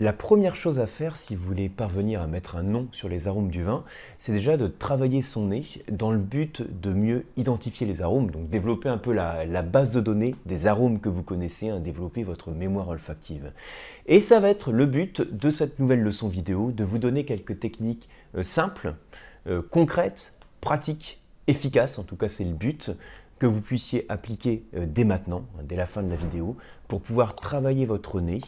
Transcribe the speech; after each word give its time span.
La 0.00 0.12
première 0.12 0.54
chose 0.54 0.78
à 0.78 0.86
faire 0.86 1.16
si 1.16 1.34
vous 1.34 1.44
voulez 1.44 1.68
parvenir 1.68 2.22
à 2.22 2.28
mettre 2.28 2.54
un 2.54 2.62
nom 2.62 2.86
sur 2.92 3.08
les 3.08 3.26
arômes 3.26 3.50
du 3.50 3.64
vin, 3.64 3.82
c'est 4.20 4.30
déjà 4.30 4.56
de 4.56 4.68
travailler 4.68 5.22
son 5.22 5.46
nez 5.46 5.64
dans 5.90 6.12
le 6.12 6.18
but 6.18 6.62
de 6.80 6.92
mieux 6.92 7.24
identifier 7.36 7.84
les 7.84 8.00
arômes, 8.00 8.30
donc 8.30 8.48
développer 8.48 8.88
un 8.88 8.98
peu 8.98 9.12
la, 9.12 9.44
base 9.62 9.90
de 9.90 10.00
données 10.00 10.36
des 10.46 10.68
arômes 10.68 11.00
que 11.00 11.08
vous 11.08 11.24
connaissez, 11.24 11.70
hein, 11.70 11.80
développer 11.80 12.22
votre 12.22 12.52
mémoire 12.52 12.90
olfactive. 12.90 13.50
Et 14.06 14.20
ça 14.20 14.38
va 14.38 14.50
être 14.50 14.70
le 14.70 14.86
but 14.86 15.20
de 15.20 15.50
cette 15.50 15.80
nouvelle 15.80 16.02
leçon 16.02 16.28
vidéo, 16.28 16.70
de 16.70 16.84
vous 16.84 16.98
donner 16.98 17.24
quelques 17.24 17.58
techniques 17.58 18.08
euh, 18.36 18.44
simples, 18.44 18.94
euh, 19.48 19.62
concrètes, 19.68 20.38
pratiques, 20.60 21.20
efficaces, 21.48 21.98
en 21.98 22.04
tout 22.04 22.14
cas 22.14 22.28
c'est 22.28 22.44
le 22.44 22.54
but, 22.54 22.92
que 23.40 23.46
vous 23.46 23.60
puissiez 23.60 24.06
appliquer 24.08 24.62
euh, 24.76 24.86
dès 24.86 25.02
maintenant, 25.02 25.44
hein, 25.58 25.62
dès 25.64 25.74
la 25.74 25.86
fin 25.86 26.04
de 26.04 26.10
la 26.10 26.16
vidéo, 26.16 26.56
pour 26.86 27.00
pouvoir 27.00 27.34
travailler 27.34 27.84
votre 27.84 28.20
nez 28.20 28.40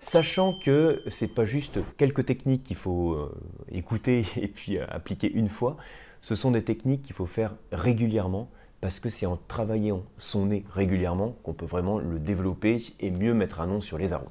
Sachant 0.00 0.54
que 0.54 1.02
ce 1.08 1.24
n'est 1.24 1.30
pas 1.30 1.44
juste 1.44 1.78
quelques 1.96 2.26
techniques 2.26 2.64
qu'il 2.64 2.76
faut 2.76 3.12
euh, 3.12 3.32
écouter 3.70 4.24
et 4.36 4.48
puis 4.48 4.78
euh, 4.78 4.84
appliquer 4.88 5.30
une 5.30 5.48
fois, 5.48 5.76
ce 6.22 6.34
sont 6.34 6.50
des 6.50 6.64
techniques 6.64 7.02
qu'il 7.02 7.14
faut 7.14 7.26
faire 7.26 7.54
régulièrement 7.70 8.50
parce 8.80 8.98
que 8.98 9.10
c'est 9.10 9.26
en 9.26 9.36
travaillant 9.36 10.02
son 10.16 10.46
nez 10.46 10.64
régulièrement 10.74 11.36
qu'on 11.42 11.52
peut 11.52 11.66
vraiment 11.66 11.98
le 11.98 12.18
développer 12.18 12.82
et 12.98 13.10
mieux 13.10 13.34
mettre 13.34 13.60
un 13.60 13.66
nom 13.66 13.80
sur 13.80 13.98
les 13.98 14.12
arômes. 14.12 14.28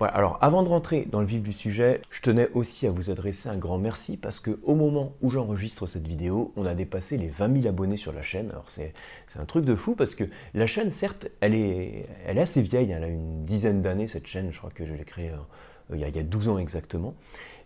Alors 0.00 0.38
avant 0.40 0.62
de 0.62 0.68
rentrer 0.68 1.06
dans 1.10 1.20
le 1.20 1.26
vif 1.26 1.42
du 1.42 1.52
sujet, 1.52 2.00
je 2.10 2.22
tenais 2.22 2.48
aussi 2.54 2.86
à 2.86 2.90
vous 2.90 3.10
adresser 3.10 3.48
un 3.48 3.56
grand 3.56 3.78
merci 3.78 4.16
parce 4.16 4.38
que 4.38 4.58
au 4.62 4.74
moment 4.74 5.12
où 5.22 5.30
j'enregistre 5.30 5.86
cette 5.86 6.06
vidéo, 6.06 6.52
on 6.56 6.66
a 6.66 6.74
dépassé 6.74 7.16
les 7.16 7.28
20 7.28 7.62
000 7.62 7.68
abonnés 7.68 7.96
sur 7.96 8.12
la 8.12 8.22
chaîne. 8.22 8.50
Alors 8.50 8.66
c'est 8.68 8.92
un 9.38 9.44
truc 9.44 9.64
de 9.64 9.74
fou 9.74 9.94
parce 9.94 10.14
que 10.14 10.24
la 10.54 10.66
chaîne, 10.66 10.90
certes, 10.90 11.28
elle 11.40 11.54
est, 11.54 12.06
elle 12.26 12.38
est 12.38 12.42
assez 12.42 12.62
vieille, 12.62 12.90
elle 12.90 13.04
a 13.04 13.08
une 13.08 13.44
dizaine 13.44 13.82
d'années 13.82 14.08
cette 14.08 14.26
chaîne, 14.26 14.52
je 14.52 14.58
crois 14.58 14.70
que 14.70 14.86
je 14.86 14.92
l'ai 14.92 15.04
créée 15.04 15.30
euh, 15.30 15.96
il, 15.96 16.00
y 16.00 16.04
a, 16.18 16.22
12 16.22 16.48
ans 16.48 16.58
exactement. 16.58 17.14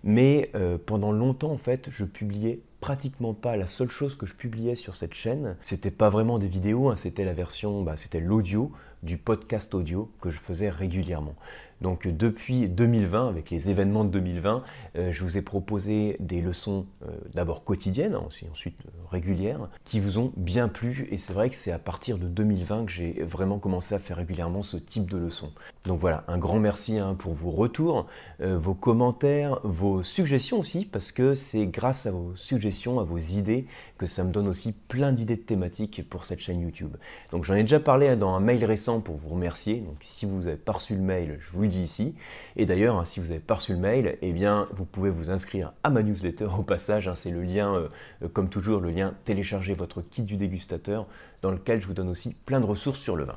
Mais 0.04 0.50
euh, 0.54 0.78
pendant 0.84 1.12
longtemps, 1.12 1.52
en 1.52 1.58
fait, 1.58 1.88
je 1.90 2.04
publiais 2.04 2.60
pratiquement 2.80 3.34
pas. 3.34 3.56
La 3.56 3.68
seule 3.68 3.90
chose 3.90 4.16
que 4.16 4.26
je 4.26 4.34
publiais 4.34 4.74
sur 4.74 4.96
cette 4.96 5.14
chaîne, 5.14 5.56
c'était 5.62 5.92
pas 5.92 6.10
vraiment 6.10 6.38
des 6.38 6.48
vidéos, 6.48 6.88
hein, 6.88 6.96
c'était 6.96 7.24
la 7.24 7.32
version, 7.32 7.82
bah, 7.82 7.96
c'était 7.96 8.20
l'audio 8.20 8.72
du 9.02 9.16
podcast 9.16 9.74
audio 9.74 10.10
que 10.20 10.30
je 10.30 10.38
faisais 10.38 10.70
régulièrement. 10.70 11.34
Donc 11.82 12.06
depuis 12.06 12.68
2020, 12.68 13.28
avec 13.28 13.50
les 13.50 13.68
événements 13.68 14.04
de 14.04 14.10
2020, 14.10 14.62
euh, 14.96 15.10
je 15.10 15.24
vous 15.24 15.36
ai 15.36 15.42
proposé 15.42 16.16
des 16.20 16.40
leçons 16.40 16.86
euh, 17.02 17.10
d'abord 17.34 17.64
quotidiennes, 17.64 18.14
hein, 18.14 18.28
ensuite 18.50 18.78
euh, 18.86 18.90
régulières, 19.10 19.68
qui 19.84 19.98
vous 19.98 20.18
ont 20.18 20.32
bien 20.36 20.68
plu. 20.68 21.08
Et 21.10 21.16
c'est 21.16 21.32
vrai 21.32 21.50
que 21.50 21.56
c'est 21.56 21.72
à 21.72 21.80
partir 21.80 22.18
de 22.18 22.28
2020 22.28 22.86
que 22.86 22.92
j'ai 22.92 23.22
vraiment 23.24 23.58
commencé 23.58 23.96
à 23.96 23.98
faire 23.98 24.16
régulièrement 24.16 24.62
ce 24.62 24.76
type 24.76 25.10
de 25.10 25.18
leçons. 25.18 25.50
Donc 25.84 25.98
voilà, 25.98 26.22
un 26.28 26.38
grand 26.38 26.60
merci 26.60 26.98
hein, 26.98 27.16
pour 27.18 27.34
vos 27.34 27.50
retours, 27.50 28.06
vos 28.40 28.74
commentaires, 28.74 29.58
vos 29.64 30.04
suggestions 30.04 30.60
aussi, 30.60 30.84
parce 30.84 31.10
que 31.10 31.34
c'est 31.34 31.66
grâce 31.66 32.06
à 32.06 32.12
vos 32.12 32.36
suggestions, 32.36 33.00
à 33.00 33.04
vos 33.04 33.18
idées, 33.18 33.66
que 33.98 34.06
ça 34.06 34.22
me 34.22 34.32
donne 34.32 34.46
aussi 34.46 34.72
plein 34.72 35.12
d'idées 35.12 35.36
de 35.36 35.42
thématiques 35.42 36.08
pour 36.08 36.24
cette 36.24 36.40
chaîne 36.40 36.60
YouTube. 36.60 36.96
Donc 37.32 37.44
j'en 37.44 37.54
ai 37.54 37.62
déjà 37.62 37.80
parlé 37.80 38.14
dans 38.14 38.34
un 38.34 38.40
mail 38.40 38.64
récent 38.64 39.00
pour 39.00 39.16
vous 39.16 39.30
remercier. 39.30 39.80
Donc 39.80 39.96
si 40.00 40.26
vous 40.26 40.42
n'avez 40.42 40.56
pas 40.56 40.72
reçu 40.72 40.94
le 40.94 41.02
mail, 41.02 41.38
je 41.40 41.50
vous 41.52 41.62
le 41.62 41.68
ici. 41.80 42.14
Et 42.56 42.66
d'ailleurs, 42.66 43.06
si 43.06 43.20
vous 43.20 43.28
n'avez 43.28 43.40
pas 43.40 43.54
reçu 43.54 43.72
le 43.72 43.78
mail, 43.78 44.18
eh 44.22 44.32
bien, 44.32 44.68
vous 44.74 44.84
pouvez 44.84 45.10
vous 45.10 45.30
inscrire 45.30 45.72
à 45.82 45.90
ma 45.90 46.02
newsletter 46.02 46.48
au 46.58 46.62
passage. 46.62 47.08
Hein, 47.08 47.14
c'est 47.14 47.30
le 47.30 47.42
lien, 47.42 47.74
euh, 47.74 47.88
euh, 48.22 48.28
comme 48.28 48.48
toujours, 48.48 48.80
le 48.80 48.90
lien 48.90 49.14
télécharger 49.24 49.74
votre 49.74 50.02
kit 50.02 50.22
du 50.22 50.36
dégustateur, 50.36 51.06
dans 51.42 51.50
lequel 51.50 51.80
je 51.80 51.86
vous 51.86 51.94
donne 51.94 52.08
aussi 52.08 52.34
plein 52.46 52.60
de 52.60 52.66
ressources 52.66 53.00
sur 53.00 53.16
le 53.16 53.24
vin. 53.24 53.36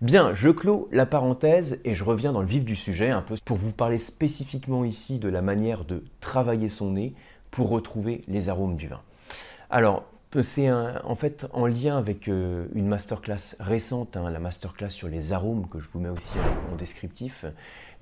Bien, 0.00 0.34
je 0.34 0.50
clôt 0.50 0.88
la 0.92 1.06
parenthèse 1.06 1.80
et 1.84 1.94
je 1.94 2.04
reviens 2.04 2.32
dans 2.32 2.40
le 2.40 2.46
vif 2.46 2.64
du 2.64 2.76
sujet, 2.76 3.10
un 3.10 3.22
peu 3.22 3.36
pour 3.44 3.56
vous 3.56 3.70
parler 3.70 3.98
spécifiquement 3.98 4.84
ici 4.84 5.18
de 5.18 5.28
la 5.28 5.40
manière 5.40 5.84
de 5.84 6.02
travailler 6.20 6.68
son 6.68 6.92
nez 6.92 7.14
pour 7.50 7.68
retrouver 7.68 8.22
les 8.26 8.48
arômes 8.48 8.76
du 8.76 8.88
vin. 8.88 9.00
Alors, 9.70 10.04
c'est 10.42 10.70
en 10.70 11.14
fait 11.14 11.46
en 11.52 11.66
lien 11.66 11.96
avec 11.96 12.28
euh, 12.28 12.66
une 12.74 12.88
masterclass 12.88 13.54
récente, 13.60 14.16
hein, 14.16 14.30
la 14.30 14.40
masterclass 14.40 14.90
sur 14.90 15.08
les 15.08 15.32
arômes 15.32 15.68
que 15.68 15.78
je 15.78 15.88
vous 15.92 16.00
mets 16.00 16.08
aussi 16.08 16.38
en 16.72 16.76
descriptif. 16.76 17.44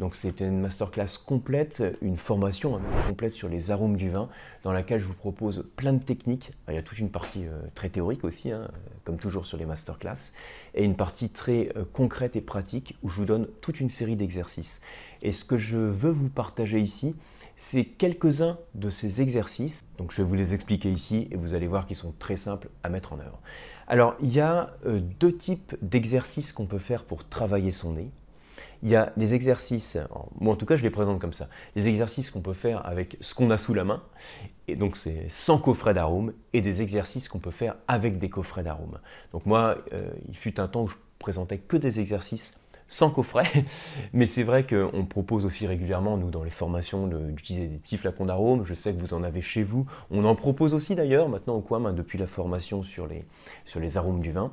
Donc 0.00 0.16
une 0.40 0.60
masterclass 0.60 1.18
complète, 1.24 1.82
une 2.00 2.16
formation 2.16 2.76
hein, 2.76 2.80
complète 3.06 3.34
sur 3.34 3.48
les 3.48 3.70
arômes 3.70 3.96
du 3.96 4.10
vin, 4.10 4.28
dans 4.62 4.72
laquelle 4.72 5.00
je 5.00 5.06
vous 5.06 5.14
propose 5.14 5.64
plein 5.76 5.92
de 5.92 6.02
techniques. 6.02 6.52
il 6.68 6.74
y 6.74 6.78
a 6.78 6.82
toute 6.82 6.98
une 6.98 7.10
partie 7.10 7.44
euh, 7.44 7.60
très 7.74 7.88
théorique 7.88 8.24
aussi, 8.24 8.50
hein, 8.50 8.68
comme 9.04 9.18
toujours 9.18 9.46
sur 9.46 9.58
les 9.58 9.66
masterclass, 9.66 10.32
et 10.74 10.84
une 10.84 10.96
partie 10.96 11.28
très 11.28 11.70
euh, 11.76 11.84
concrète 11.92 12.34
et 12.34 12.40
pratique 12.40 12.96
où 13.02 13.10
je 13.10 13.16
vous 13.16 13.26
donne 13.26 13.46
toute 13.60 13.78
une 13.78 13.90
série 13.90 14.16
d'exercices. 14.16 14.80
Et 15.20 15.32
ce 15.32 15.44
que 15.44 15.56
je 15.56 15.76
veux 15.76 16.10
vous 16.10 16.28
partager 16.28 16.80
ici, 16.80 17.14
c'est 17.62 17.84
quelques-uns 17.84 18.58
de 18.74 18.90
ces 18.90 19.20
exercices. 19.20 19.84
Donc 19.96 20.10
je 20.10 20.16
vais 20.16 20.28
vous 20.28 20.34
les 20.34 20.52
expliquer 20.52 20.90
ici 20.90 21.28
et 21.30 21.36
vous 21.36 21.54
allez 21.54 21.68
voir 21.68 21.86
qu'ils 21.86 21.96
sont 21.96 22.12
très 22.18 22.34
simples 22.34 22.68
à 22.82 22.88
mettre 22.88 23.12
en 23.12 23.20
œuvre. 23.20 23.40
Alors 23.86 24.16
il 24.20 24.34
y 24.34 24.40
a 24.40 24.74
euh, 24.84 24.98
deux 25.20 25.36
types 25.36 25.76
d'exercices 25.80 26.52
qu'on 26.52 26.66
peut 26.66 26.80
faire 26.80 27.04
pour 27.04 27.28
travailler 27.28 27.70
son 27.70 27.92
nez. 27.92 28.10
Il 28.82 28.90
y 28.90 28.96
a 28.96 29.12
les 29.16 29.34
exercices, 29.34 29.96
moi 30.40 30.54
en 30.54 30.56
tout 30.56 30.66
cas 30.66 30.74
je 30.74 30.82
les 30.82 30.90
présente 30.90 31.20
comme 31.20 31.32
ça, 31.32 31.48
les 31.76 31.86
exercices 31.86 32.30
qu'on 32.30 32.40
peut 32.40 32.52
faire 32.52 32.84
avec 32.84 33.16
ce 33.20 33.32
qu'on 33.32 33.48
a 33.52 33.58
sous 33.58 33.74
la 33.74 33.84
main, 33.84 34.02
et 34.66 34.74
donc 34.74 34.96
c'est 34.96 35.26
sans 35.28 35.58
coffret 35.58 35.94
d'arômes, 35.94 36.32
et 36.52 36.62
des 36.62 36.82
exercices 36.82 37.28
qu'on 37.28 37.38
peut 37.38 37.52
faire 37.52 37.76
avec 37.86 38.18
des 38.18 38.28
coffrets 38.28 38.64
d'arômes. 38.64 38.98
Donc 39.32 39.46
moi, 39.46 39.78
euh, 39.92 40.10
il 40.28 40.36
fut 40.36 40.58
un 40.58 40.66
temps 40.66 40.82
où 40.82 40.88
je 40.88 40.96
présentais 41.20 41.58
que 41.58 41.76
des 41.76 42.00
exercices 42.00 42.58
sans 42.92 43.10
coffret. 43.10 43.64
Mais 44.12 44.26
c'est 44.26 44.42
vrai 44.42 44.66
qu'on 44.66 45.06
propose 45.06 45.46
aussi 45.46 45.66
régulièrement, 45.66 46.18
nous, 46.18 46.30
dans 46.30 46.44
les 46.44 46.50
formations, 46.50 47.06
d'utiliser 47.06 47.66
des 47.66 47.78
petits 47.78 47.96
flacons 47.96 48.26
d'arômes. 48.26 48.64
Je 48.66 48.74
sais 48.74 48.92
que 48.92 49.00
vous 49.00 49.14
en 49.14 49.22
avez 49.22 49.40
chez 49.40 49.62
vous. 49.62 49.86
On 50.10 50.24
en 50.24 50.34
propose 50.34 50.74
aussi 50.74 50.94
d'ailleurs 50.94 51.28
maintenant 51.28 51.54
au 51.54 51.60
Quam, 51.60 51.86
hein, 51.86 51.94
depuis 51.94 52.18
la 52.18 52.26
formation 52.26 52.82
sur 52.82 53.06
les, 53.06 53.96
arômes 53.96 54.20
du 54.20 54.32
vin. 54.32 54.52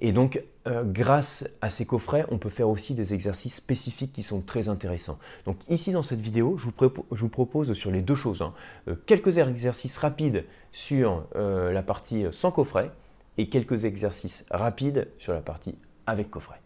Et 0.00 0.12
donc, 0.12 0.42
euh, 0.66 0.84
grâce 0.84 1.48
à 1.60 1.70
ces 1.70 1.86
coffrets, 1.86 2.24
on 2.30 2.38
peut 2.38 2.50
faire 2.50 2.68
aussi 2.68 2.94
des 2.94 3.14
exercices 3.14 3.56
spécifiques 3.56 4.12
qui 4.12 4.22
sont 4.22 4.40
très 4.40 4.68
intéressants. 4.68 5.18
Donc 5.44 5.56
ici, 5.68 5.92
dans 5.92 6.02
cette 6.02 6.20
vidéo, 6.20 6.56
je 6.58 6.64
vous, 6.64 7.28
propose 7.28 7.72
sur 7.74 7.90
les 7.90 8.02
deux 8.02 8.14
choses, 8.14 8.42
hein, 8.42 8.52
euh, 8.88 8.94
quelques 9.06 9.38
exercices 9.38 9.96
rapides 9.96 10.44
sur 10.72 11.24
euh, 11.36 11.72
la 11.72 11.82
partie 11.82 12.24
sans 12.30 12.50
coffret 12.50 12.90
et 13.38 13.48
quelques 13.48 13.84
exercices 13.84 14.44
rapides 14.50 15.08
sur 15.18 15.32
la 15.32 15.40
partie 15.40 15.76
avec 16.06 16.30
coffret. 16.30 16.60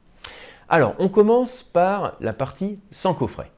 Alors, 0.72 0.94
on 1.00 1.08
commence 1.08 1.64
par 1.64 2.14
la 2.20 2.32
partie 2.32 2.78
sans 2.92 3.12
coffret. 3.12 3.50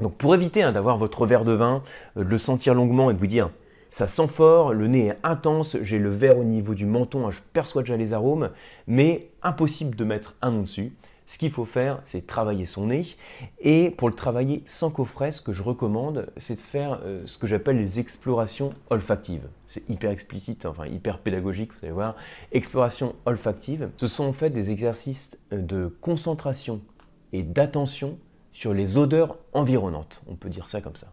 Donc, 0.00 0.14
pour 0.14 0.32
éviter 0.32 0.62
hein, 0.62 0.70
d'avoir 0.70 0.96
votre 0.96 1.26
verre 1.26 1.44
de 1.44 1.50
vin, 1.50 1.82
euh, 2.16 2.22
de 2.22 2.28
le 2.28 2.38
sentir 2.38 2.72
longuement 2.72 3.10
et 3.10 3.14
de 3.14 3.18
vous 3.18 3.26
dire 3.26 3.50
ça 3.90 4.06
sent 4.06 4.28
fort, 4.28 4.72
le 4.72 4.86
nez 4.86 5.08
est 5.08 5.18
intense, 5.24 5.76
j'ai 5.82 5.98
le 5.98 6.10
verre 6.10 6.38
au 6.38 6.44
niveau 6.44 6.74
du 6.74 6.86
menton, 6.86 7.26
hein, 7.26 7.32
je 7.32 7.40
perçois 7.52 7.82
déjà 7.82 7.96
les 7.96 8.12
arômes, 8.12 8.50
mais 8.86 9.30
impossible 9.42 9.96
de 9.96 10.04
mettre 10.04 10.36
un 10.40 10.52
nom 10.52 10.62
dessus. 10.62 10.92
Ce 11.30 11.38
qu'il 11.38 11.52
faut 11.52 11.64
faire, 11.64 12.02
c'est 12.06 12.26
travailler 12.26 12.66
son 12.66 12.88
nez. 12.88 13.02
Et 13.60 13.92
pour 13.92 14.08
le 14.08 14.16
travailler 14.16 14.64
sans 14.66 14.90
coffret, 14.90 15.30
ce 15.30 15.40
que 15.40 15.52
je 15.52 15.62
recommande, 15.62 16.26
c'est 16.36 16.56
de 16.56 16.60
faire 16.60 16.98
euh, 17.04 17.22
ce 17.24 17.38
que 17.38 17.46
j'appelle 17.46 17.76
les 17.76 18.00
explorations 18.00 18.74
olfactives. 18.90 19.46
C'est 19.68 19.88
hyper 19.88 20.10
explicite, 20.10 20.66
enfin 20.66 20.88
hyper 20.88 21.20
pédagogique, 21.20 21.70
vous 21.70 21.78
allez 21.84 21.92
voir. 21.92 22.16
Exploration 22.50 23.14
olfactive, 23.26 23.90
ce 23.96 24.08
sont 24.08 24.24
en 24.24 24.32
fait 24.32 24.50
des 24.50 24.70
exercices 24.70 25.38
euh, 25.52 25.58
de 25.58 25.96
concentration 26.00 26.80
et 27.32 27.44
d'attention 27.44 28.18
sur 28.52 28.74
les 28.74 28.98
odeurs 28.98 29.38
environnantes. 29.52 30.22
On 30.26 30.34
peut 30.34 30.48
dire 30.48 30.68
ça 30.68 30.80
comme 30.80 30.96
ça. 30.96 31.12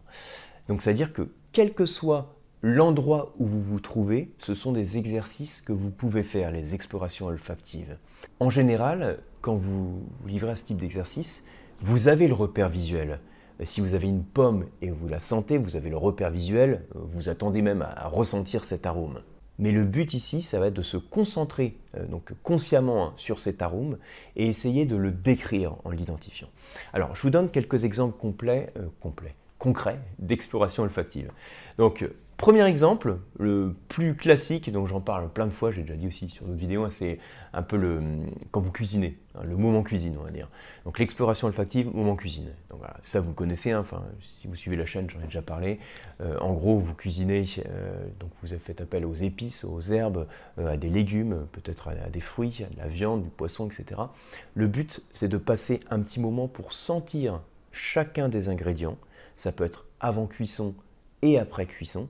Donc, 0.66 0.82
c'est-à-dire 0.82 1.12
que 1.12 1.28
quel 1.52 1.74
que 1.74 1.86
soit 1.86 2.34
l'endroit 2.62 3.34
où 3.38 3.46
vous 3.46 3.62
vous 3.62 3.78
trouvez, 3.78 4.32
ce 4.38 4.54
sont 4.54 4.72
des 4.72 4.98
exercices 4.98 5.60
que 5.60 5.72
vous 5.72 5.90
pouvez 5.90 6.24
faire, 6.24 6.50
les 6.50 6.74
explorations 6.74 7.26
olfactives. 7.26 7.96
En 8.40 8.50
général, 8.50 9.20
quand 9.48 9.56
vous 9.56 10.02
livrez 10.26 10.50
à 10.50 10.56
ce 10.56 10.64
type 10.64 10.76
d'exercice, 10.76 11.42
vous 11.80 12.08
avez 12.08 12.28
le 12.28 12.34
repère 12.34 12.68
visuel. 12.68 13.18
Si 13.62 13.80
vous 13.80 13.94
avez 13.94 14.06
une 14.06 14.22
pomme 14.22 14.66
et 14.82 14.90
vous 14.90 15.08
la 15.08 15.20
sentez, 15.20 15.56
vous 15.56 15.74
avez 15.74 15.88
le 15.88 15.96
repère 15.96 16.28
visuel, 16.28 16.84
vous 16.94 17.30
attendez 17.30 17.62
même 17.62 17.80
à 17.80 18.08
ressentir 18.08 18.64
cet 18.66 18.84
arôme. 18.84 19.22
Mais 19.58 19.72
le 19.72 19.84
but 19.84 20.12
ici, 20.12 20.42
ça 20.42 20.60
va 20.60 20.66
être 20.66 20.74
de 20.74 20.82
se 20.82 20.98
concentrer 20.98 21.78
euh, 21.96 22.04
donc 22.04 22.34
consciemment 22.42 23.06
hein, 23.06 23.14
sur 23.16 23.40
cet 23.40 23.62
arôme 23.62 23.96
et 24.36 24.46
essayer 24.48 24.84
de 24.84 24.96
le 24.96 25.12
décrire 25.12 25.76
en 25.84 25.92
l'identifiant. 25.92 26.48
Alors, 26.92 27.16
je 27.16 27.22
vous 27.22 27.30
donne 27.30 27.48
quelques 27.48 27.84
exemples 27.84 28.18
complets, 28.18 28.70
euh, 28.76 28.88
complets 29.00 29.34
concrets 29.58 29.98
d'exploration 30.18 30.82
olfactive. 30.82 31.30
Donc, 31.78 32.06
Premier 32.38 32.64
exemple, 32.66 33.18
le 33.36 33.74
plus 33.88 34.14
classique, 34.14 34.70
donc 34.70 34.86
j'en 34.86 35.00
parle 35.00 35.28
plein 35.28 35.48
de 35.48 35.52
fois, 35.52 35.72
j'ai 35.72 35.82
déjà 35.82 35.96
dit 35.96 36.06
aussi 36.06 36.28
sur 36.28 36.46
d'autres 36.46 36.56
vidéos, 36.56 36.84
hein, 36.84 36.88
c'est 36.88 37.18
un 37.52 37.62
peu 37.62 37.76
le 37.76 38.00
quand 38.52 38.60
vous 38.60 38.70
cuisinez, 38.70 39.18
hein, 39.34 39.40
le 39.42 39.56
moment 39.56 39.82
cuisine, 39.82 40.16
on 40.16 40.22
va 40.22 40.30
dire. 40.30 40.48
Donc 40.84 41.00
l'exploration 41.00 41.48
olfactive, 41.48 41.92
moment 41.92 42.14
cuisine. 42.14 42.52
Donc 42.70 42.82
ça 43.02 43.20
vous 43.20 43.32
connaissez, 43.32 43.72
hein, 43.72 43.80
enfin 43.80 44.04
si 44.40 44.46
vous 44.46 44.54
suivez 44.54 44.76
la 44.76 44.86
chaîne, 44.86 45.10
j'en 45.10 45.18
ai 45.18 45.24
déjà 45.24 45.42
parlé. 45.42 45.80
Euh, 46.20 46.38
en 46.38 46.52
gros, 46.52 46.78
vous 46.78 46.94
cuisinez, 46.94 47.44
euh, 47.66 48.06
donc 48.20 48.30
vous 48.44 48.52
avez 48.52 48.62
fait 48.62 48.80
appel 48.80 49.04
aux 49.04 49.14
épices, 49.14 49.64
aux 49.64 49.80
herbes, 49.80 50.28
euh, 50.60 50.74
à 50.74 50.76
des 50.76 50.90
légumes, 50.90 51.44
peut-être 51.50 51.88
à, 51.88 52.08
des 52.08 52.20
fruits, 52.20 52.64
à 52.64 52.72
de 52.72 52.78
la 52.78 52.86
viande, 52.86 53.24
du 53.24 53.30
poisson, 53.30 53.66
etc. 53.66 54.00
Le 54.54 54.68
but, 54.68 55.02
c'est 55.12 55.28
de 55.28 55.38
passer 55.38 55.80
un 55.90 55.98
petit 55.98 56.20
moment 56.20 56.46
pour 56.46 56.72
sentir 56.72 57.40
chacun 57.72 58.28
des 58.28 58.48
ingrédients, 58.48 58.96
ça 59.34 59.50
peut 59.50 59.64
être 59.64 59.86
avant 59.98 60.28
cuisson 60.28 60.76
et 61.22 61.36
après 61.36 61.66
cuisson, 61.66 62.08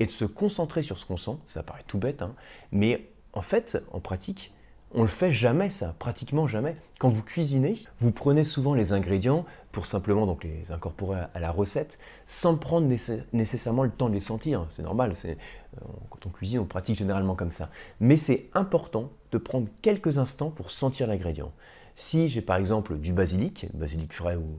et 0.00 0.06
de 0.06 0.10
se 0.10 0.24
concentrer 0.24 0.82
sur 0.82 0.98
ce 0.98 1.04
qu'on 1.04 1.16
sent, 1.16 1.36
ça 1.46 1.62
paraît 1.62 1.84
tout 1.86 1.98
bête, 1.98 2.22
hein, 2.22 2.34
mais 2.72 3.06
en 3.32 3.42
fait, 3.42 3.80
en 3.92 4.00
pratique, 4.00 4.52
on 4.92 5.02
le 5.02 5.08
fait 5.08 5.32
jamais 5.32 5.70
ça, 5.70 5.94
pratiquement 6.00 6.48
jamais. 6.48 6.74
Quand 6.98 7.10
vous 7.10 7.22
cuisinez, 7.22 7.76
vous 8.00 8.10
prenez 8.10 8.42
souvent 8.42 8.74
les 8.74 8.92
ingrédients 8.92 9.44
pour 9.70 9.86
simplement 9.86 10.26
donc 10.26 10.42
les 10.42 10.72
incorporer 10.72 11.20
à 11.32 11.38
la 11.38 11.52
recette, 11.52 12.00
sans 12.26 12.56
prendre 12.56 12.88
nécessairement 13.32 13.84
le 13.84 13.90
temps 13.90 14.08
de 14.08 14.14
les 14.14 14.20
sentir. 14.20 14.66
C'est 14.70 14.82
normal, 14.82 15.14
c'est 15.14 15.38
euh, 15.76 15.84
quand 16.10 16.26
on 16.26 16.30
cuisine, 16.30 16.58
on 16.58 16.64
pratique 16.64 16.98
généralement 16.98 17.36
comme 17.36 17.52
ça. 17.52 17.70
Mais 18.00 18.16
c'est 18.16 18.48
important 18.52 19.10
de 19.30 19.38
prendre 19.38 19.68
quelques 19.80 20.18
instants 20.18 20.50
pour 20.50 20.72
sentir 20.72 21.06
l'ingrédient. 21.06 21.52
Si 21.94 22.28
j'ai 22.28 22.40
par 22.40 22.56
exemple 22.56 22.96
du 22.96 23.12
basilic, 23.12 23.68
basilic 23.74 24.12
frais 24.12 24.34
ou, 24.34 24.58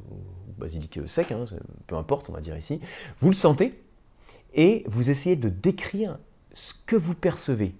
basilic 0.58 1.00
sec, 1.08 1.32
hein, 1.32 1.46
peu 1.88 1.96
importe, 1.96 2.30
on 2.30 2.34
va 2.34 2.40
dire 2.40 2.56
ici, 2.56 2.80
vous 3.20 3.28
le 3.30 3.36
sentez 3.36 3.82
et 4.54 4.84
vous 4.88 5.10
essayez 5.10 5.36
de 5.36 5.50
décrire 5.50 6.20
ce 6.54 6.74
que 6.86 6.96
vous 6.96 7.16
percevez 7.16 7.76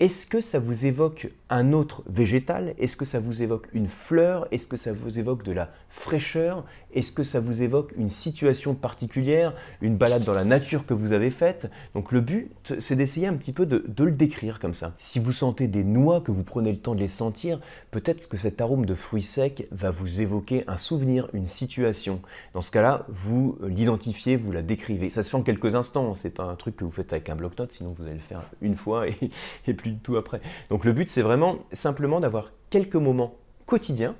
est-ce 0.00 0.24
que 0.24 0.40
ça 0.40 0.58
vous 0.58 0.86
évoque 0.86 1.28
un 1.50 1.74
autre 1.74 2.02
végétal? 2.08 2.74
Est-ce 2.78 2.96
que 2.96 3.04
ça 3.04 3.20
vous 3.20 3.42
évoque 3.42 3.68
une 3.74 3.88
fleur? 3.88 4.48
Est-ce 4.50 4.66
que 4.66 4.78
ça 4.78 4.94
vous 4.94 5.18
évoque 5.18 5.42
de 5.42 5.52
la 5.52 5.68
fraîcheur? 5.90 6.64
Est-ce 6.94 7.12
que 7.12 7.22
ça 7.22 7.38
vous 7.38 7.62
évoque 7.62 7.92
une 7.98 8.08
situation 8.08 8.74
particulière 8.74 9.52
Une 9.82 9.96
balade 9.96 10.24
dans 10.24 10.32
la 10.32 10.44
nature 10.44 10.86
que 10.86 10.94
vous 10.94 11.12
avez 11.12 11.30
faite? 11.30 11.70
Donc 11.94 12.12
le 12.12 12.22
but, 12.22 12.50
c'est 12.78 12.96
d'essayer 12.96 13.26
un 13.26 13.34
petit 13.34 13.52
peu 13.52 13.66
de, 13.66 13.84
le 14.02 14.10
décrire 14.10 14.58
comme 14.58 14.72
ça. 14.72 14.94
Si 14.96 15.18
vous 15.18 15.34
sentez 15.34 15.66
des 15.66 15.84
noix, 15.84 16.22
que 16.22 16.32
vous 16.32 16.44
prenez 16.44 16.72
le 16.72 16.78
temps 16.78 16.94
de 16.94 17.00
les 17.00 17.06
sentir, 17.06 17.60
peut-être 17.90 18.26
que 18.26 18.38
cet 18.38 18.62
arôme 18.62 18.86
de 18.86 18.94
fruits 18.94 19.22
secs 19.22 19.68
va 19.70 19.90
vous 19.90 20.22
évoquer 20.22 20.64
un 20.66 20.78
souvenir, 20.78 21.28
une 21.34 21.46
situation. 21.46 22.22
Dans 22.54 22.62
ce 22.62 22.70
cas-là, 22.70 23.04
vous 23.08 23.58
l'identifiez, 23.62 24.36
vous 24.36 24.50
la 24.50 24.62
décrivez. 24.62 25.10
Ça 25.10 25.22
se 25.22 25.28
fait 25.28 25.36
en 25.36 25.42
quelques 25.42 25.74
instants, 25.74 26.14
c'est 26.14 26.30
pas 26.30 26.44
un 26.44 26.56
truc 26.56 26.76
que 26.76 26.84
vous 26.84 26.90
faites 26.90 27.12
avec 27.12 27.28
un 27.28 27.36
bloc-notes, 27.36 27.72
sinon 27.72 27.94
vous 27.98 28.04
allez 28.04 28.14
le 28.14 28.20
faire 28.20 28.44
une 28.62 28.76
fois 28.76 29.06
et, 29.06 29.16
et 29.66 29.74
plus 29.74 29.89
tout 29.98 30.16
après. 30.16 30.40
Donc 30.68 30.84
le 30.84 30.92
but, 30.92 31.10
c'est 31.10 31.22
vraiment 31.22 31.58
simplement 31.72 32.20
d'avoir 32.20 32.52
quelques 32.70 32.96
moments 32.96 33.34
quotidiens, 33.66 34.14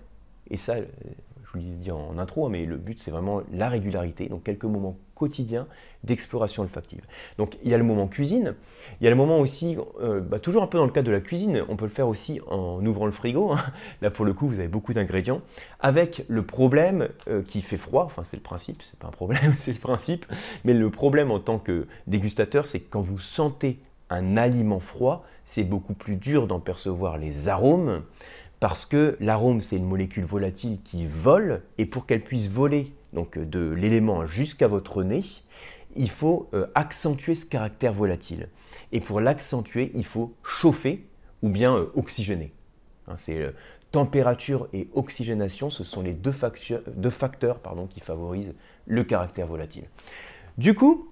et 0.51 0.57
ça, 0.57 0.75
euh, 0.75 0.85
je 1.45 1.59
vous 1.59 1.59
l'ai 1.59 1.75
dit 1.75 1.91
en 1.91 2.19
intro, 2.19 2.47
hein, 2.47 2.51
mais 2.51 2.65
le 2.65 2.77
but, 2.77 3.01
c'est 3.03 3.11
vraiment 3.11 3.43
la 3.53 3.69
régularité, 3.69 4.29
donc 4.29 4.45
quelques 4.45 4.65
moments 4.65 4.97
quotidiens 5.21 5.67
d'exploration 6.03 6.63
olfactive. 6.63 7.03
Donc 7.37 7.59
il 7.63 7.71
y 7.71 7.75
a 7.75 7.79
le 7.79 7.85
moment 7.85 8.09
cuisine, 8.09 8.55
il 9.01 9.05
y 9.05 9.07
a 9.07 9.11
le 9.11 9.17
moment 9.17 9.39
aussi, 9.39 9.77
euh, 10.01 10.21
bah, 10.21 10.39
toujours 10.39 10.63
un 10.63 10.67
peu 10.67 10.79
dans 10.79 10.87
le 10.87 10.91
cadre 10.91 11.09
de 11.09 11.13
la 11.13 11.21
cuisine, 11.21 11.63
on 11.69 11.77
peut 11.77 11.85
le 11.85 11.91
faire 11.91 12.09
aussi 12.09 12.41
en 12.47 12.85
ouvrant 12.87 13.05
le 13.05 13.13
frigo, 13.13 13.53
hein. 13.53 13.63
là 14.01 14.11
pour 14.11 14.25
le 14.25 14.33
coup 14.33 14.49
vous 14.49 14.59
avez 14.59 14.69
beaucoup 14.69 14.95
d'ingrédients, 14.95 15.43
avec 15.79 16.25
le 16.29 16.43
problème 16.43 17.09
euh, 17.29 17.43
qui 17.43 17.61
fait 17.61 17.77
froid, 17.77 18.05
enfin 18.05 18.23
c'est 18.25 18.39
le 18.39 18.43
principe, 18.43 18.83
c'est 18.83 18.99
pas 18.99 19.09
un 19.09 19.13
problème, 19.13 19.55
c'est 19.59 19.75
le 19.75 19.79
principe, 19.79 20.25
mais 20.65 20.73
le 20.73 20.89
problème 20.89 21.31
en 21.31 21.39
tant 21.39 21.59
que 21.59 21.87
dégustateur, 22.07 22.65
c'est 22.65 22.81
quand 22.81 23.03
vous 23.03 23.19
sentez 23.19 23.79
un 24.09 24.39
aliment 24.39 24.81
froid, 24.81 25.27
c'est 25.51 25.65
beaucoup 25.65 25.95
plus 25.95 26.15
dur 26.15 26.47
d'en 26.47 26.61
percevoir 26.61 27.19
les 27.19 27.49
arômes 27.49 28.05
parce 28.61 28.87
que 28.87 29.17
l'arôme, 29.19 29.63
c'est 29.63 29.77
une 29.77 29.85
molécule 29.85 30.25
volatile 30.25 30.79
qui 30.85 31.09
vole 31.09 31.63
et 31.77 31.87
pour 31.87 32.07
qu'elle 32.07 32.23
puisse 32.23 32.49
voler 32.49 32.93
donc 33.13 33.37
de 33.37 33.71
l'élément 33.71 34.27
jusqu'à 34.27 34.69
votre 34.69 35.03
nez, 35.03 35.25
il 35.97 36.09
faut 36.09 36.49
euh, 36.55 36.69
accentuer 36.77 37.35
ce 37.35 37.45
caractère 37.45 37.93
volatile. 37.93 38.49
Et 38.93 39.01
pour 39.01 39.21
l'accentuer, 39.21 39.91
il 39.97 40.05
faut 40.05 40.37
chauffer 40.45 41.05
ou 41.43 41.49
bien 41.49 41.75
euh, 41.75 41.87
oxygéner. 41.97 42.53
Hein, 43.09 43.15
c'est 43.17 43.39
euh, 43.39 43.51
température 43.91 44.69
et 44.73 44.89
oxygénation, 44.95 45.69
ce 45.69 45.83
sont 45.83 46.01
les 46.01 46.13
deux 46.13 46.31
facteurs, 46.31 47.59
qui 47.93 47.99
favorisent 47.99 48.55
le 48.87 49.03
caractère 49.03 49.49
volatile. 49.49 49.87
Du 50.59 50.75
coup, 50.75 51.11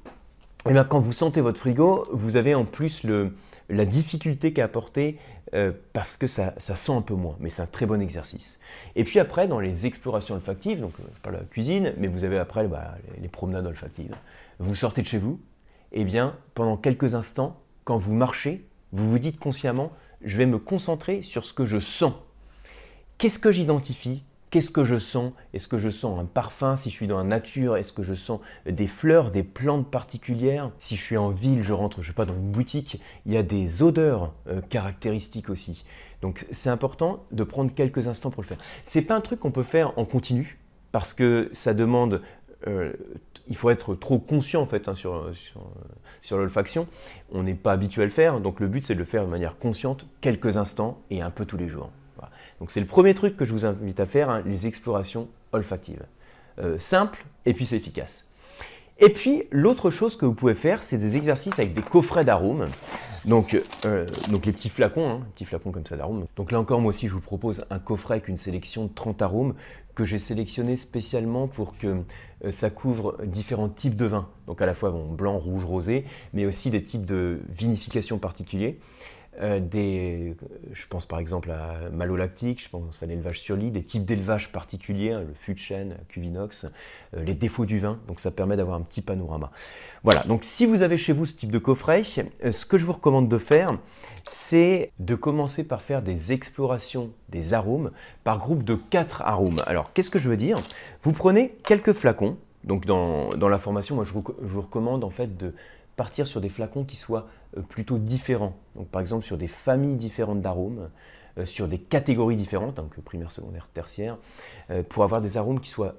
eh 0.69 0.73
bien, 0.73 0.85
quand 0.85 1.01
vous 1.01 1.13
sentez 1.13 1.41
votre 1.41 1.59
frigo, 1.59 2.07
vous 2.13 2.37
avez 2.37 2.55
en 2.55 2.65
plus 2.65 3.03
le, 3.03 3.33
la 3.69 3.85
difficulté 3.85 4.53
qu'a 4.53 4.65
apporté 4.65 5.19
euh, 5.55 5.73
parce 5.93 6.17
que 6.17 6.27
ça, 6.27 6.55
sent 6.59 6.93
un 6.93 7.01
peu 7.01 7.15
moins, 7.15 7.37
mais 7.41 7.51
c'est 7.51 7.63
un 7.63 7.67
très 7.67 7.87
bon 7.87 8.01
exercice. 8.03 8.61
Et 8.97 9.05
puis 9.05 9.19
après, 9.19 9.49
dans 9.49 9.61
les 9.61 9.87
explorations 9.87 10.35
olfactives, 10.35 10.81
donc 10.81 10.93
euh, 11.01 11.31
de 11.31 11.37
la 11.37 11.45
cuisine, 11.45 11.95
mais 11.97 12.07
vous 12.07 12.25
avez 12.25 12.39
après 12.39 12.69
bah, 12.69 12.97
les, 13.21 13.29
promenades 13.29 13.67
olfactives, 13.67 14.15
vous 14.59 14.75
sortez 14.75 15.03
de 15.03 15.07
chez 15.07 15.19
vous, 15.19 15.41
et 15.93 16.03
eh 16.03 16.05
bien 16.05 16.37
pendant 16.55 16.77
quelques 16.77 17.15
instants, 17.15 17.59
quand 17.85 17.97
vous 17.97 18.13
marchez, 18.13 18.67
vous 18.93 19.11
vous 19.11 19.19
dites 19.19 19.39
consciemment, 19.39 19.93
je 20.23 20.37
vais 20.37 20.47
me 20.47 20.59
concentrer 20.59 21.23
sur 21.23 21.45
ce 21.45 21.55
que 21.55 21.65
je 21.65 21.79
sens. 21.79 22.13
Qu'est-ce 23.17 23.39
que 23.39 23.51
j'identifie 23.51 24.23
Qu'est-ce 24.51 24.71
que 24.71 24.85
je 24.85 24.99
sens? 24.99 25.33
Est-ce 25.53 25.69
que 25.69 25.77
je 25.77 25.91
sens 25.91 26.19
un 26.19 26.25
parfum? 26.25 26.77
Si 26.77 26.89
je 26.89 26.95
suis 26.95 27.07
dans 27.07 27.19
la 27.19 27.25
nature, 27.25 27.77
est-ce 27.77 27.93
que 27.93 28.03
je 28.03 28.15
sens 28.15 28.41
des 28.67 28.87
fleurs, 28.87 29.31
des 29.31 29.43
plantes 29.43 29.91
particulières? 29.91 30.71
Si 30.79 30.97
je 30.97 31.03
suis 31.03 31.17
en 31.19 31.29
ville, 31.29 31.63
je 31.63 31.75
rentre, 31.75 32.01
je 32.01 32.09
sais 32.09 32.15
pas, 32.15 32.25
dans 32.25 32.35
une 32.35 32.51
boutique, 32.51 33.01
il 33.27 33.33
y 33.35 33.37
a 33.37 33.43
des 33.43 33.83
odeurs 33.83 34.33
euh, 34.49 34.63
caractéristiques 34.63 35.51
aussi. 35.51 35.85
Donc 36.23 36.47
c'est 36.51 36.71
important 36.71 37.25
de 37.31 37.45
prendre 37.45 37.75
quelques 37.75 38.09
instants 38.09 38.31
pour 38.31 38.43
le 38.43 38.49
faire. 38.49 38.59
C'est 38.85 39.03
pas 39.03 39.15
un 39.15 39.21
truc 39.21 39.41
qu'on 39.41 39.51
peut 39.51 39.63
faire 39.63 39.97
en 39.99 40.07
continu 40.07 40.59
parce 40.93 41.13
que 41.13 41.51
ça 41.53 41.75
demande 41.75 42.23
euh, 42.67 42.93
il 43.49 43.57
faut 43.57 43.71
être 43.71 43.95
trop 43.95 44.19
conscient 44.19 44.63
en 44.63 44.67
fait 44.67 44.89
hein, 44.89 44.95
sur, 44.95 45.31
sur 46.23 46.39
l'olfaction. 46.39 46.87
On 47.33 47.43
n'est 47.43 47.55
pas 47.55 47.73
habitué 47.73 48.03
à 48.03 48.05
le 48.05 48.11
faire, 48.11 48.41
donc 48.41 48.61
le 48.61 48.69
but 48.69 48.85
c'est 48.85 48.95
de 48.95 48.99
le 48.99 49.05
faire 49.05 49.25
de 49.25 49.31
manière 49.31 49.59
consciente 49.59 50.07
quelques 50.21 50.57
instants 50.57 50.99
et 51.11 51.23
un 51.23 51.31
peu 51.31 51.45
tous 51.45 51.57
les 51.57 51.69
jours. 51.69 51.91
Donc 52.61 52.71
c'est 52.71 52.81
le 52.81 52.87
premier 52.87 53.15
truc 53.15 53.37
que 53.37 53.45
je 53.45 53.53
vous 53.53 53.65
invite 53.65 54.01
à 54.01 54.07
faire, 54.07 54.31
hein, 54.31 54.43
les 54.45 54.67
explorations 54.67 55.29
olfactives. 55.53 56.05
Euh, 56.61 56.79
simple 56.79 57.25
et 57.47 57.55
puis 57.55 57.67
c'est 57.67 57.77
efficace. 57.77 58.27
Et 58.99 59.11
puis 59.11 59.45
l'autre 59.53 59.91
chose 59.91 60.17
que 60.17 60.27
vous 60.27 60.35
pouvez 60.35 60.55
faire, 60.55 60.83
c'est 60.83 60.99
des 60.99 61.17
exercices 61.17 61.59
avec 61.59 61.73
des 61.73 61.83
coffrets 61.83 62.25
d'arômes. 62.25 62.67
Donc, 63.25 63.61
euh, 63.85 64.07
donc 64.29 64.45
les 64.47 64.53
petits 64.53 64.69
flacons, 64.69 65.09
hein, 65.09 65.21
petits 65.35 65.45
flacons 65.45 65.71
comme 65.71 65.87
ça 65.87 65.97
d'arômes. 65.97 66.27
Donc 66.37 66.51
là 66.51 66.59
encore, 66.59 66.81
moi 66.81 66.91
aussi, 66.91 67.07
je 67.07 67.13
vous 67.13 67.21
propose 67.21 67.65
un 67.71 67.79
coffret 67.79 68.15
avec 68.15 68.29
une 68.29 68.39
sélection 68.39 68.87
de 68.87 68.93
30 68.93 69.23
arômes 69.23 69.55
que 69.95 70.05
j'ai 70.05 70.19
sélectionné 70.19 70.77
spécialement 70.77 71.47
pour 71.47 71.77
que 71.77 72.03
euh, 72.45 72.51
ça 72.51 72.71
couvre 72.71 73.19
différents 73.25 73.69
types 73.69 73.97
de 73.97 74.07
vins. 74.07 74.29
Donc 74.47 74.63
à 74.63 74.67
la 74.67 74.75
fois 74.75 74.91
bon, 74.91 75.13
blanc, 75.13 75.39
rouge, 75.39 75.65
rosé, 75.65 76.05
mais 76.33 76.47
aussi 76.47 76.71
des 76.71 76.83
types 76.83 77.07
de 77.07 77.41
vinification 77.49 78.19
particuliers. 78.19 78.79
Je 80.73 80.87
pense 80.87 81.07
par 81.07 81.19
exemple 81.19 81.51
à 81.51 81.91
malolactique, 81.91 82.63
je 82.63 82.69
pense 82.69 83.03
à 83.03 83.07
l'élevage 83.07 83.41
sur 83.41 83.57
lit, 83.57 83.71
des 83.71 83.83
types 83.83 84.05
d'élevage 84.05 84.53
particuliers, 84.53 85.13
hein, 85.13 85.25
le 85.27 85.35
fût 85.35 85.55
de 85.55 85.59
chêne, 85.59 85.97
cuvinox, 86.09 86.65
euh, 87.15 87.23
les 87.23 87.35
défauts 87.35 87.65
du 87.65 87.79
vin, 87.79 87.99
donc 88.07 88.21
ça 88.21 88.31
permet 88.31 88.57
d'avoir 88.57 88.77
un 88.77 88.83
petit 88.83 89.01
panorama. 89.01 89.51
Voilà, 90.05 90.23
donc 90.23 90.45
si 90.45 90.67
vous 90.67 90.83
avez 90.83 90.99
chez 90.99 91.13
vous 91.13 91.27
ce 91.27 91.35
type 91.35 91.51
de 91.51 91.59
coffret, 91.59 92.03
euh, 92.45 92.53
ce 92.53 92.67
que 92.67 92.79
je 92.79 92.85
vous 92.85 92.93
recommande 92.93 93.29
de 93.29 93.39
faire, 93.39 93.77
c'est 94.25 94.93
de 94.99 95.15
commencer 95.15 95.65
par 95.65 95.83
faire 95.83 96.03
des 96.03 96.33
explorations 96.33 97.11
des 97.29 97.55
arômes 97.55 97.91
par 98.25 98.39
groupe 98.39 98.63
de 98.63 98.75
4 98.75 99.23
arômes. 99.23 99.63
Alors 99.67 99.93
qu'est-ce 99.93 100.11
que 100.11 100.19
je 100.19 100.29
veux 100.29 100.37
dire? 100.37 100.57
Vous 101.03 101.13
prenez 101.13 101.57
quelques 101.65 101.93
flacons, 101.93 102.37
donc 102.65 102.87
dans, 102.87 103.31
la 103.31 103.59
formation, 103.59 103.95
moi 103.95 104.05
je 104.05 104.13
vous 104.13 104.61
recommande 104.61 105.05
en 105.05 105.11
fait 105.11 105.37
de 105.37 105.55
partir 105.99 106.27
sur 106.27 106.41
des 106.41 106.49
flacons 106.49 106.85
qui 106.85 106.97
soient 106.97 107.27
euh, 107.59 107.61
plutôt 107.61 107.99
différents. 107.99 108.57
Donc 108.77 108.89
par 108.89 109.03
exemple 109.03 109.27
sur 109.27 109.37
des 109.37 109.49
familles 109.49 109.97
différentes 109.97 110.41
d'arômes, 110.41 110.89
euh, 111.37 111.45
sur 111.45 111.69
des 111.69 111.79
catégories 111.79 112.37
différentes, 112.37 112.77
donc 112.77 112.99
primaire, 113.01 113.31
secondaire, 113.31 113.69
tertiaire, 113.75 114.17
euh, 114.71 114.83
pour 114.83 115.05
avoir 115.05 115.21
des 115.21 115.37
arômes 115.37 115.61
qui 115.61 115.69
soient 115.69 115.97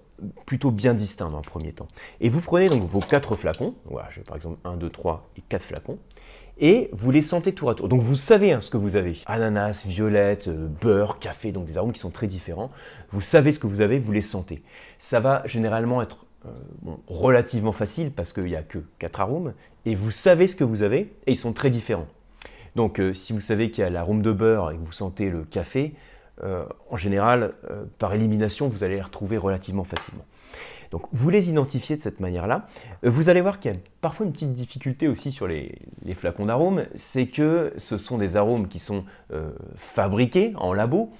plutôt 0.47 0.71
bien 0.71 0.95
distincts 0.95 1.29
dans 1.29 1.37
un 1.37 1.41
premier 1.41 1.73
temps. 1.73 1.87
Et 2.21 2.29
vous 2.29 2.41
prenez 2.41 2.69
donc 2.69 2.89
vos 2.89 3.01
quatre 3.01 3.35
flacons, 3.35 3.75
voilà, 3.85 4.09
j'ai 4.15 4.21
par 4.21 4.37
exemple 4.37 4.57
1, 4.63 4.77
2, 4.77 4.89
3 4.89 5.29
et 5.37 5.41
4 5.47 5.61
flacons, 5.61 5.99
et 6.57 6.89
vous 6.93 7.11
les 7.11 7.21
sentez 7.21 7.53
tour 7.53 7.69
à 7.69 7.75
tour. 7.75 7.87
Donc 7.87 8.01
vous 8.01 8.15
savez 8.15 8.51
hein, 8.51 8.61
ce 8.61 8.69
que 8.69 8.75
vous 8.77 8.95
avez. 8.95 9.17
Ananas, 9.27 9.85
violette, 9.85 10.49
beurre, 10.49 11.19
café, 11.19 11.51
donc 11.51 11.65
des 11.65 11.77
arômes 11.77 11.93
qui 11.93 12.01
sont 12.01 12.09
très 12.09 12.27
différents. 12.27 12.69
Vous 13.11 13.21
savez 13.21 13.53
ce 13.53 13.59
que 13.59 13.67
vous 13.67 13.79
avez, 13.79 13.99
vous 13.99 14.11
les 14.11 14.21
sentez. 14.21 14.61
Ça 14.97 15.21
va 15.21 15.41
généralement 15.45 16.01
être 16.01 16.25
euh, 16.45 16.91
relativement 17.07 17.73
facile 17.73 18.11
parce 18.11 18.31
qu'il 18.31 18.45
n'y 18.45 18.55
a 18.55 18.61
que 18.61 18.77
4 18.99 19.19
arômes, 19.19 19.53
et 19.85 19.93
vous 19.93 20.11
savez 20.11 20.47
ce 20.47 20.55
que 20.55 20.63
vous 20.63 20.83
avez, 20.83 21.13
et 21.27 21.33
ils 21.33 21.37
sont 21.37 21.51
très 21.51 21.69
différents. 21.69 22.07
Donc 22.77 23.01
euh, 23.01 23.13
si 23.13 23.33
vous 23.33 23.41
savez 23.41 23.71
qu'il 23.71 23.83
y 23.83 23.87
a 23.87 23.89
l'arôme 23.89 24.21
de 24.21 24.31
beurre 24.31 24.71
et 24.71 24.75
que 24.75 24.79
vous 24.79 24.93
sentez 24.93 25.29
le 25.29 25.43
café, 25.43 25.95
euh, 26.41 26.65
en 26.89 26.95
général, 26.95 27.51
par 27.97 28.13
élimination, 28.13 28.69
vous 28.69 28.85
allez 28.85 28.95
les 28.95 29.01
retrouver 29.01 29.37
relativement 29.37 29.83
facilement. 29.83 30.23
Donc 30.91 31.03
vous 31.11 31.29
les 31.29 31.49
identifiez 31.49 31.97
de 31.97 32.01
cette 32.01 32.21
manière-là. 32.21 32.67
vous 33.03 33.27
allez 33.27 33.41
voir 33.41 33.59
qu'il 33.59 33.73
y 33.73 33.75
a 33.75 33.77
parfois 33.99 34.25
une 34.25 34.31
petite 34.31 34.55
difficulté 34.55 35.09
aussi 35.09 35.33
sur 35.33 35.45
les, 35.45 35.77
les 36.03 36.15
flacons 36.15 36.45
d'arômes, 36.45 36.85
c'est 36.95 37.27
que 37.27 37.73
ce 37.75 37.97
sont 37.97 38.17
des 38.17 38.37
arômes 38.37 38.69
qui 38.69 38.79
sont 38.79 39.03
fabriqués 39.75 40.53
en 40.55 40.73
labo, 40.73 41.11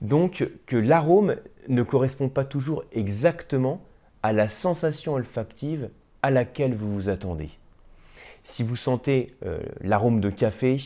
donc 0.00 0.48
que 0.66 0.76
l'arôme 0.76 1.34
ne 1.66 1.82
correspond 1.82 2.28
pas 2.28 2.44
toujours 2.44 2.84
exactement 2.92 3.82
à 4.22 4.32
la 4.32 4.48
sensation 4.48 5.14
olfactive 5.14 5.90
à 6.22 6.30
laquelle 6.30 6.74
vous 6.74 6.92
vous 6.92 7.08
attendez. 7.08 7.50
Si 8.42 8.62
vous 8.62 8.76
sentez 8.76 9.32
euh, 9.44 9.60
l'arôme 9.80 10.20
de 10.20 10.30
café, 10.30 10.78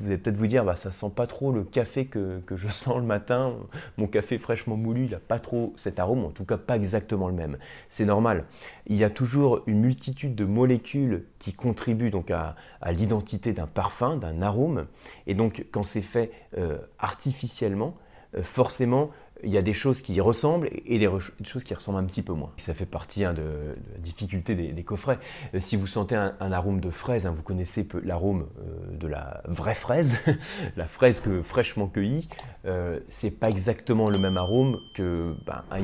vous 0.00 0.06
allez 0.06 0.16
peut-être 0.16 0.36
vous 0.36 0.46
dire, 0.46 0.64
bah, 0.64 0.76
ça 0.76 0.90
sent 0.90 1.10
pas 1.14 1.26
trop 1.26 1.52
le 1.52 1.62
café 1.62 2.06
que, 2.06 2.40
je 2.50 2.68
sens 2.70 2.96
le 2.96 3.02
matin. 3.02 3.54
Mon 3.96 4.06
café 4.06 4.38
fraîchement 4.38 4.76
moulu, 4.76 5.04
il 5.04 5.10
n'a 5.10 5.18
pas 5.18 5.38
trop 5.38 5.74
cet 5.76 5.98
arôme, 5.98 6.24
en 6.24 6.30
tout 6.30 6.44
cas 6.44 6.56
pas 6.56 6.76
exactement 6.76 7.28
le 7.28 7.34
même. 7.34 7.58
C'est 7.88 8.06
normal. 8.06 8.44
Il 8.86 8.96
y 8.96 9.04
a 9.04 9.10
toujours 9.10 9.62
une 9.66 9.80
multitude 9.80 10.34
de 10.34 10.44
molécules 10.44 11.24
qui 11.38 11.52
contribuent 11.52 12.10
donc 12.10 12.30
à, 12.30 12.56
l'identité 12.90 13.52
d'un 13.52 13.66
parfum, 13.66 14.16
d'un 14.16 14.40
arôme. 14.42 14.86
Et 15.26 15.34
donc 15.34 15.66
quand 15.70 15.84
c'est 15.84 16.02
fait 16.02 16.30
euh, 16.56 16.78
artificiellement, 16.98 17.96
euh, 18.36 18.42
forcément, 18.42 19.10
il 19.44 19.50
y 19.50 19.58
a 19.58 19.62
des 19.62 19.74
choses 19.74 20.00
qui 20.00 20.14
y 20.14 20.20
ressemblent 20.20 20.68
et 20.86 20.98
des, 20.98 21.10
choses 21.44 21.64
qui 21.64 21.74
ressemblent 21.74 21.98
un 21.98 22.04
petit 22.04 22.22
peu 22.22 22.32
moins. 22.32 22.52
Ça 22.56 22.74
fait 22.74 22.86
partie 22.86 23.24
hein, 23.24 23.34
de, 23.34 23.42
la 23.42 23.98
difficulté 23.98 24.54
des, 24.54 24.82
coffrets. 24.82 25.18
Euh, 25.54 25.60
si 25.60 25.76
vous 25.76 25.86
sentez 25.86 26.14
un, 26.14 26.52
arôme 26.52 26.80
de 26.80 26.90
fraise, 26.90 27.26
hein, 27.26 27.34
vous 27.36 27.42
connaissez 27.42 27.86
l'arôme 28.02 28.46
euh, 28.58 28.96
de 28.96 29.06
la 29.06 29.42
vraie 29.46 29.74
fraise, 29.74 30.16
la 30.76 30.86
fraise 30.86 31.20
que, 31.20 31.42
fraîchement 31.42 31.86
cueillie, 31.86 32.28
euh, 32.64 33.00
c'est 33.08 33.30
pas 33.30 33.48
exactement 33.48 34.08
le 34.08 34.18
même 34.18 34.36
arôme 34.36 34.76
que 34.96 35.34
ben, 35.46 35.62
un, 35.70 35.80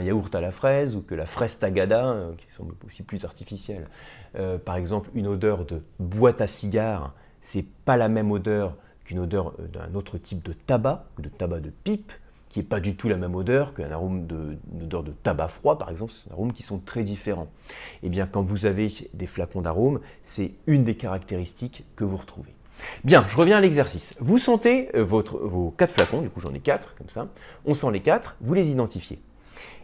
yaourt, 0.00 0.34
à 0.34 0.40
la 0.40 0.50
fraise 0.50 0.96
ou 0.96 1.02
que 1.02 1.14
la 1.14 1.26
fraise 1.26 1.58
tagada, 1.58 2.06
euh, 2.06 2.32
qui 2.34 2.52
semble 2.52 2.74
aussi 2.84 3.02
plus 3.02 3.24
artificielle. 3.24 3.88
par 4.64 4.76
exemple, 4.76 5.08
une 5.14 5.28
odeur 5.28 5.64
de 5.64 5.82
boîte 5.98 6.40
à 6.40 6.46
cigares, 6.46 7.14
c'est 7.40 7.64
pas 7.84 7.96
la 7.96 8.08
même 8.08 8.30
odeur 8.30 8.76
qu'une 9.04 9.20
odeur 9.20 9.54
d'un 9.72 9.94
autre 9.94 10.18
type 10.18 10.42
de 10.42 10.52
tabac, 10.52 11.06
de 11.18 11.28
tabac 11.28 11.60
de 11.60 11.70
pipe 11.70 12.12
qui 12.56 12.62
pas 12.62 12.80
du 12.80 12.96
tout 12.96 13.10
la 13.10 13.18
même 13.18 13.34
odeur 13.34 13.74
qu'un 13.74 13.90
arôme 13.90 14.26
de, 14.26 14.56
odeur 14.80 15.02
de 15.02 15.10
tabac 15.10 15.48
froid, 15.48 15.76
par 15.76 15.90
exemple, 15.90 16.12
c'est 16.16 16.30
des 16.30 16.32
arômes 16.32 16.54
qui 16.54 16.62
sont 16.62 16.78
très 16.78 17.02
différents. 17.02 17.48
Et 18.02 18.06
eh 18.06 18.08
bien, 18.08 18.26
quand 18.26 18.40
vous 18.40 18.64
avez 18.64 18.88
des 19.12 19.26
flacons 19.26 19.60
d'arômes, 19.60 20.00
c'est 20.22 20.52
une 20.66 20.82
des 20.82 20.94
caractéristiques 20.94 21.84
que 21.96 22.04
vous 22.04 22.16
retrouvez. 22.16 22.54
Bien, 23.04 23.26
je 23.28 23.36
reviens 23.36 23.58
à 23.58 23.60
l'exercice. 23.60 24.14
Vous 24.20 24.38
sentez 24.38 24.88
euh, 24.96 25.04
votre, 25.04 25.38
vos 25.38 25.70
quatre 25.70 25.92
flacons, 25.92 26.22
du 26.22 26.30
coup 26.30 26.40
j'en 26.40 26.54
ai 26.54 26.60
quatre, 26.60 26.94
comme 26.94 27.10
ça. 27.10 27.28
On 27.66 27.74
sent 27.74 27.90
les 27.92 28.00
quatre, 28.00 28.36
vous 28.40 28.54
les 28.54 28.70
identifiez. 28.70 29.20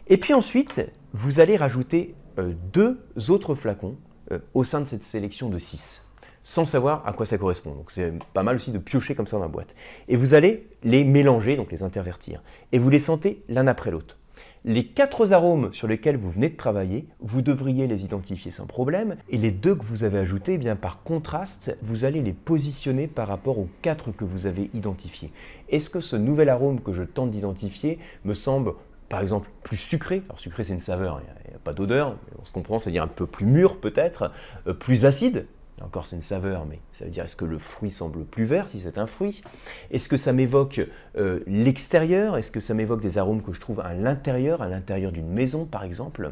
Et 0.07 0.17
puis 0.17 0.33
ensuite, 0.33 0.81
vous 1.13 1.39
allez 1.39 1.55
rajouter 1.55 2.15
euh, 2.39 2.53
deux 2.73 2.99
autres 3.29 3.53
flacons 3.53 3.97
euh, 4.31 4.39
au 4.55 4.63
sein 4.63 4.81
de 4.81 4.87
cette 4.87 5.05
sélection 5.05 5.49
de 5.49 5.59
six 5.59 6.02
sans 6.43 6.65
savoir 6.65 7.03
à 7.05 7.13
quoi 7.13 7.25
ça 7.25 7.37
correspond. 7.37 7.73
Donc 7.73 7.91
c'est 7.91 8.13
pas 8.33 8.43
mal 8.43 8.57
aussi 8.57 8.71
de 8.71 8.77
piocher 8.77 9.15
comme 9.15 9.27
ça 9.27 9.37
dans 9.37 9.43
la 9.43 9.49
boîte. 9.49 9.75
Et 10.07 10.15
vous 10.15 10.33
allez 10.33 10.67
les 10.83 11.03
mélanger, 11.03 11.55
donc 11.55 11.71
les 11.71 11.83
intervertir. 11.83 12.41
Et 12.71 12.79
vous 12.79 12.89
les 12.89 12.99
sentez 12.99 13.43
l'un 13.49 13.67
après 13.67 13.91
l'autre. 13.91 14.17
Les 14.65 14.85
quatre 14.85 15.33
arômes 15.33 15.73
sur 15.73 15.89
lesquels 15.89 16.15
vous 16.15 16.31
venez 16.31 16.47
de 16.47 16.55
travailler, 16.55 17.05
vous 17.19 17.41
devriez 17.41 17.85
les 17.85 18.05
identifier 18.05 18.49
sans 18.49 18.65
problème. 18.65 19.17
Et 19.29 19.37
les 19.37 19.51
deux 19.51 19.75
que 19.75 19.83
vous 19.83 20.05
avez 20.05 20.19
ajoutés, 20.19 20.53
eh 20.53 20.57
bien 20.57 20.77
par 20.77 21.03
contraste, 21.03 21.77
vous 21.81 22.05
allez 22.05 22.21
les 22.21 22.31
positionner 22.31 23.07
par 23.07 23.27
rapport 23.27 23.59
aux 23.59 23.67
quatre 23.81 24.11
que 24.11 24.23
vous 24.23 24.45
avez 24.47 24.69
identifiés. 24.73 25.33
Est-ce 25.67 25.89
que 25.89 25.99
ce 25.99 26.15
nouvel 26.15 26.47
arôme 26.47 26.79
que 26.79 26.93
je 26.93 27.03
tente 27.03 27.31
d'identifier 27.31 27.99
me 28.23 28.33
semble 28.33 28.73
par 29.09 29.21
exemple 29.21 29.49
plus 29.63 29.77
sucré, 29.77 30.23
alors 30.25 30.39
sucré 30.39 30.63
c'est 30.63 30.73
une 30.73 30.79
saveur, 30.79 31.21
il 31.21 31.51
n'y 31.51 31.55
a, 31.55 31.59
pas 31.59 31.73
d'odeur, 31.73 32.15
on 32.41 32.45
se 32.45 32.51
comprend, 32.51 32.79
c'est-à-dire 32.79 33.03
un 33.03 33.07
peu 33.07 33.27
plus 33.27 33.45
mûr 33.45 33.79
peut-être, 33.79 34.31
euh, 34.65 34.73
plus 34.73 35.05
acide, 35.05 35.45
encore, 35.81 36.05
c'est 36.05 36.15
une 36.15 36.21
saveur, 36.21 36.65
mais 36.65 36.79
ça 36.93 37.05
veut 37.05 37.11
dire 37.11 37.25
est-ce 37.25 37.35
que 37.35 37.45
le 37.45 37.57
fruit 37.57 37.91
semble 37.91 38.25
plus 38.25 38.45
vert 38.45 38.67
si 38.67 38.79
c'est 38.79 38.97
un 38.97 39.07
fruit? 39.07 39.43
Est-ce 39.91 40.07
que 40.07 40.17
ça 40.17 40.31
m'évoque 40.31 40.81
euh, 41.17 41.39
l'extérieur? 41.47 42.37
Est-ce 42.37 42.51
que 42.51 42.59
ça 42.59 42.73
m'évoque 42.73 43.01
des 43.01 43.17
arômes 43.17 43.41
que 43.41 43.53
je 43.53 43.59
trouve 43.59 43.79
à 43.79 43.93
l'intérieur, 43.93 44.61
à 44.61 44.69
l'intérieur 44.69 45.11
d'une 45.11 45.27
maison 45.27 45.65
par 45.65 45.83
exemple? 45.83 46.31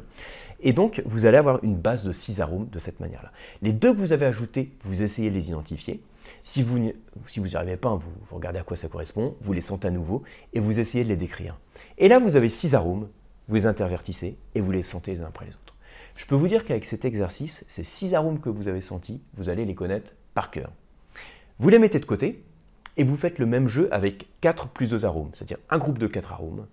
Et 0.63 0.73
donc, 0.73 1.01
vous 1.05 1.25
allez 1.25 1.37
avoir 1.37 1.63
une 1.63 1.75
base 1.75 2.03
de 2.03 2.11
six 2.11 2.39
arômes 2.39 2.69
de 2.69 2.77
cette 2.77 2.99
manière-là. 2.99 3.31
Les 3.61 3.73
deux 3.73 3.93
que 3.93 3.97
vous 3.97 4.13
avez 4.13 4.27
ajoutés, 4.27 4.71
vous 4.83 5.01
essayez 5.01 5.31
de 5.31 5.35
les 5.35 5.49
identifier. 5.49 6.01
Si 6.43 6.61
vous 6.61 6.77
n'y 6.77 6.93
si 7.27 7.39
vous 7.39 7.57
arrivez 7.57 7.77
pas, 7.77 7.95
vous, 7.95 8.11
vous 8.29 8.35
regardez 8.35 8.59
à 8.59 8.63
quoi 8.63 8.77
ça 8.77 8.87
correspond, 8.87 9.35
vous 9.41 9.53
les 9.53 9.61
sentez 9.61 9.87
à 9.87 9.91
nouveau 9.91 10.21
et 10.53 10.59
vous 10.59 10.79
essayez 10.79 11.03
de 11.03 11.09
les 11.09 11.17
décrire. 11.17 11.57
Et 11.97 12.07
là, 12.07 12.19
vous 12.19 12.35
avez 12.35 12.47
six 12.47 12.75
arômes, 12.75 13.07
vous 13.47 13.55
les 13.55 13.65
intervertissez 13.65 14.37
et 14.53 14.61
vous 14.61 14.71
les 14.71 14.83
sentez 14.83 15.11
les 15.11 15.21
uns 15.21 15.25
après 15.25 15.45
les 15.45 15.53
autres. 15.53 15.70
Je 16.15 16.25
peux 16.25 16.35
vous 16.35 16.47
dire 16.47 16.65
qu'avec 16.65 16.85
cet 16.85 17.05
exercice, 17.05 17.65
ces 17.67 17.83
six 17.83 18.13
arômes 18.13 18.39
que 18.39 18.49
vous 18.49 18.67
avez 18.67 18.81
sentis, 18.81 19.21
vous 19.35 19.49
allez 19.49 19.65
les 19.65 19.75
connaître 19.75 20.13
par 20.33 20.51
cœur. 20.51 20.71
Vous 21.59 21.69
les 21.69 21.79
mettez 21.79 21.99
de 21.99 22.05
côté 22.05 22.43
et 22.97 23.03
vous 23.03 23.17
faites 23.17 23.39
le 23.39 23.45
même 23.45 23.67
jeu 23.67 23.87
avec 23.91 24.27
4 24.41 24.67
plus 24.67 24.87
2 24.89 25.05
arômes, 25.05 25.31
c'est-à-dire 25.33 25.57
un 25.69 25.77
groupe 25.77 25.97
de 25.97 26.07
4 26.07 26.33
arômes 26.33 26.65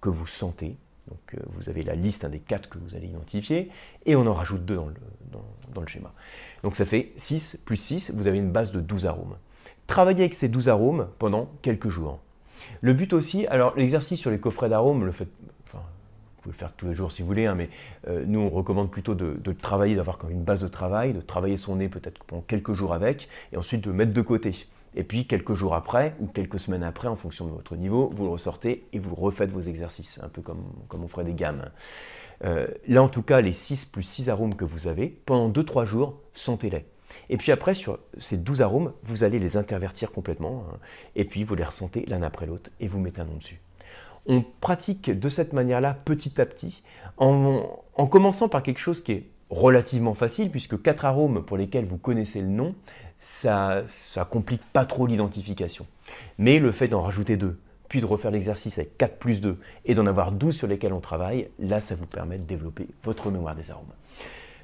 que 0.00 0.08
vous 0.08 0.26
sentez. 0.26 0.76
Donc 1.08 1.18
euh, 1.34 1.38
vous 1.54 1.68
avez 1.68 1.82
la 1.82 1.94
liste 1.94 2.24
des 2.26 2.38
4 2.38 2.68
que 2.68 2.78
vous 2.78 2.94
allez 2.94 3.08
identifier 3.08 3.70
et 4.06 4.16
on 4.16 4.26
en 4.26 4.34
rajoute 4.34 4.64
2 4.64 4.74
dans 5.74 5.80
le, 5.80 5.86
schéma. 5.86 6.12
Donc 6.62 6.76
ça 6.76 6.86
fait 6.86 7.12
6 7.16 7.62
plus 7.64 7.76
6, 7.76 8.12
vous 8.14 8.26
avez 8.26 8.38
une 8.38 8.52
base 8.52 8.72
de 8.72 8.80
12 8.80 9.06
arômes. 9.06 9.36
Travaillez 9.86 10.20
avec 10.20 10.34
ces 10.34 10.48
12 10.48 10.68
arômes 10.68 11.08
pendant 11.18 11.50
quelques 11.62 11.88
jours. 11.88 12.20
Le 12.80 12.92
but 12.92 13.12
aussi, 13.12 13.46
alors 13.46 13.76
l'exercice 13.76 14.20
sur 14.20 14.30
les 14.30 14.38
coffrets 14.38 14.68
d'arômes, 14.68 15.04
le 15.04 15.12
fait, 15.12 15.28
vous 15.40 15.59
pouvez 16.40 16.52
le 16.52 16.58
faire 16.58 16.72
tous 16.72 16.86
les 16.86 16.94
jours 16.94 17.12
si 17.12 17.22
vous 17.22 17.28
voulez, 17.28 17.46
hein, 17.46 17.54
mais 17.54 17.68
euh, 18.08 18.24
nous 18.26 18.40
on 18.40 18.48
recommande 18.48 18.90
plutôt 18.90 19.14
de, 19.14 19.52
travailler, 19.52 19.94
d'avoir 19.94 20.18
comme 20.18 20.30
une 20.30 20.42
base 20.42 20.62
de 20.62 20.68
travail, 20.68 21.12
de 21.12 21.20
travailler 21.20 21.56
son 21.56 21.76
nez 21.76 21.88
peut-être 21.88 22.24
pendant 22.24 22.42
quelques 22.42 22.72
jours 22.72 22.94
avec, 22.94 23.28
et 23.52 23.56
ensuite 23.56 23.82
de 23.82 23.92
mettre 23.92 24.12
de 24.12 24.22
côté. 24.22 24.66
Et 24.96 25.04
puis 25.04 25.26
quelques 25.26 25.54
jours 25.54 25.74
après, 25.74 26.14
ou 26.20 26.26
quelques 26.26 26.58
semaines 26.58 26.82
après, 26.82 27.08
en 27.08 27.16
fonction 27.16 27.46
de 27.46 27.50
votre 27.50 27.76
niveau, 27.76 28.10
vous 28.14 28.24
le 28.24 28.30
ressortez 28.30 28.86
et 28.92 28.98
vous 28.98 29.14
refaites 29.14 29.50
vos 29.50 29.60
exercices, 29.60 30.20
un 30.22 30.28
peu 30.28 30.42
comme, 30.42 30.64
comme 30.88 31.04
on 31.04 31.08
ferait 31.08 31.24
des 31.24 31.34
gammes. 31.34 31.70
Euh, 32.44 32.66
là 32.88 33.02
en 33.02 33.08
tout 33.08 33.22
cas, 33.22 33.40
les 33.40 33.52
6 33.52 33.86
plus 33.86 34.02
6 34.02 34.30
arômes 34.30 34.56
que 34.56 34.64
vous 34.64 34.88
avez, 34.88 35.08
pendant 35.08 35.50
2-3 35.50 35.84
jours, 35.84 36.20
sentez-les. 36.34 36.84
Et 37.28 37.36
puis 37.36 37.52
après, 37.52 37.74
sur 37.74 37.98
ces 38.18 38.36
12 38.36 38.62
arômes, 38.62 38.92
vous 39.02 39.24
allez 39.24 39.38
les 39.38 39.56
intervertir 39.56 40.12
complètement, 40.12 40.66
hein, 40.70 40.78
et 41.16 41.24
puis 41.24 41.44
vous 41.44 41.54
les 41.54 41.64
ressentez 41.64 42.04
l'un 42.06 42.22
après 42.22 42.46
l'autre, 42.46 42.70
et 42.80 42.88
vous 42.88 42.98
mettez 42.98 43.20
un 43.20 43.24
nom 43.24 43.36
dessus. 43.36 43.60
On 44.26 44.44
pratique 44.60 45.10
de 45.10 45.28
cette 45.28 45.52
manière-là 45.52 45.96
petit 46.04 46.40
à 46.40 46.46
petit, 46.46 46.82
en, 47.16 48.06
commençant 48.10 48.48
par 48.48 48.62
quelque 48.62 48.80
chose 48.80 49.02
qui 49.02 49.12
est 49.12 49.26
relativement 49.50 50.14
facile, 50.14 50.50
puisque 50.50 50.80
quatre 50.80 51.04
arômes 51.04 51.44
pour 51.44 51.56
lesquels 51.56 51.84
vous 51.84 51.98
connaissez 51.98 52.40
le 52.40 52.48
nom, 52.48 52.74
ça 53.18 53.82
ne 54.16 54.24
complique 54.24 54.62
pas 54.72 54.84
trop 54.84 55.06
l'identification. 55.06 55.86
Mais 56.38 56.58
le 56.58 56.72
fait 56.72 56.88
d'en 56.88 57.02
rajouter 57.02 57.36
deux, 57.36 57.58
puis 57.88 58.00
de 58.00 58.06
refaire 58.06 58.30
l'exercice 58.30 58.78
avec 58.78 58.96
4 58.96 59.18
plus 59.18 59.40
2 59.40 59.58
et 59.84 59.94
d'en 59.94 60.06
avoir 60.06 60.32
12 60.32 60.56
sur 60.56 60.68
lesquels 60.68 60.92
on 60.92 61.00
travaille, 61.00 61.48
là, 61.58 61.80
ça 61.80 61.96
vous 61.96 62.06
permet 62.06 62.38
de 62.38 62.44
développer 62.44 62.86
votre 63.02 63.30
mémoire 63.30 63.56
des 63.56 63.70
arômes. 63.70 63.86